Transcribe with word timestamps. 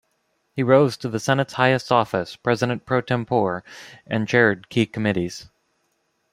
He 0.55 0.63
rose 0.63 0.97
to 0.97 1.09
the 1.09 1.19
Senate's 1.19 1.53
highest 1.53 1.91
office, 1.91 2.35
President 2.35 2.87
Pro 2.87 3.01
Tempore, 3.01 3.63
and 4.07 4.27
chaired 4.27 4.67
key 4.69 4.87
committees. 4.87 5.51